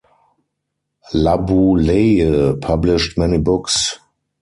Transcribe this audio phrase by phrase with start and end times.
[1.13, 3.99] Laboulaye published many books.